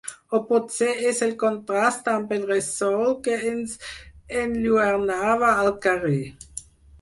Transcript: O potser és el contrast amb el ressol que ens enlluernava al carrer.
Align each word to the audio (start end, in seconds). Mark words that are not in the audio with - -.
O 0.35 0.37
potser 0.45 0.93
és 1.09 1.19
el 1.25 1.33
contrast 1.43 2.09
amb 2.13 2.33
el 2.37 2.47
ressol 2.51 3.13
que 3.27 3.37
ens 3.51 3.77
enlluernava 4.45 5.53
al 5.53 5.71
carrer. 5.87 6.19